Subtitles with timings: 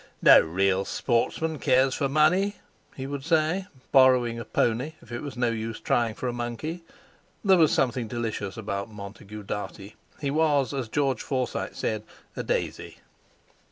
[0.23, 2.55] "No real sportsman cares for money,"
[2.95, 6.81] he would say, borrowing a "pony" if it was no use trying for a "monkey."
[7.45, 9.95] There was something delicious about Montague Dartie.
[10.19, 12.01] He was, as George Forsyte said,
[12.35, 12.97] a "daisy."